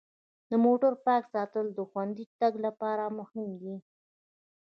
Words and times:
د 0.49 0.51
موټر 0.65 0.93
پاک 1.05 1.23
ساتل 1.33 1.65
د 1.73 1.79
خوندي 1.89 2.25
تګ 2.39 2.53
لپاره 2.65 3.03
مهم 3.19 3.49
دي. 3.61 3.75